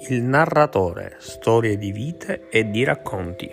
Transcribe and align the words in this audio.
Il 0.00 0.22
narratore, 0.22 1.16
storie 1.18 1.76
di 1.76 1.90
vite 1.90 2.48
e 2.50 2.70
di 2.70 2.84
racconti. 2.84 3.52